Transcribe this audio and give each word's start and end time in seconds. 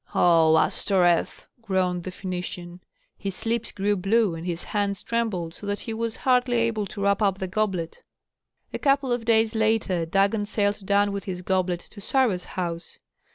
"O 0.15 0.57
Astoreth!" 0.57 1.45
groaned 1.61 2.05
the 2.05 2.09
Phœnician. 2.09 2.79
His 3.19 3.45
lips 3.45 3.71
grew 3.71 3.95
blue, 3.95 4.33
and 4.33 4.47
his 4.47 4.63
hands 4.63 5.03
trembled 5.03 5.53
so 5.53 5.67
that 5.67 5.81
he 5.81 5.93
was 5.93 6.15
hardly 6.25 6.57
able 6.57 6.87
to 6.87 7.03
wrap 7.03 7.21
up 7.21 7.37
the 7.37 7.47
goblet. 7.47 8.01
A 8.73 8.79
couple 8.79 9.11
of 9.11 9.25
days 9.25 9.53
later 9.53 10.07
Dagon 10.07 10.47
sailed 10.47 10.87
down 10.87 11.11
with 11.11 11.25
his 11.25 11.43
goblet 11.43 11.81
to 11.81 12.01
Sarah's 12.01 12.45
house. 12.57 12.97